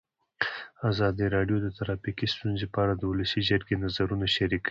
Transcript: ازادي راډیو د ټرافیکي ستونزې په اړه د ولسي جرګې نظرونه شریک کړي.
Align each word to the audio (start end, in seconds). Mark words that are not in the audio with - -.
ازادي 0.91 1.25
راډیو 1.35 1.57
د 1.61 1.67
ټرافیکي 1.77 2.25
ستونزې 2.35 2.65
په 2.73 2.77
اړه 2.83 2.93
د 2.97 3.03
ولسي 3.11 3.41
جرګې 3.49 3.75
نظرونه 3.83 4.25
شریک 4.35 4.49
کړي. 4.57 4.59